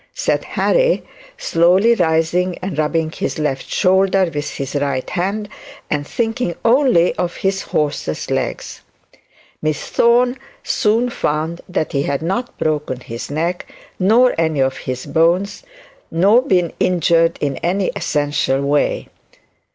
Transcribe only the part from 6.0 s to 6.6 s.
thinking